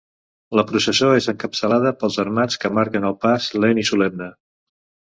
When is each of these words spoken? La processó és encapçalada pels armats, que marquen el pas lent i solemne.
La 0.59 0.63
processó 0.71 1.09
és 1.17 1.27
encapçalada 1.33 1.93
pels 2.01 2.19
armats, 2.25 2.59
que 2.65 2.75
marquen 2.81 3.09
el 3.13 3.19
pas 3.27 3.55
lent 3.63 3.87
i 3.87 3.89
solemne. 3.95 4.35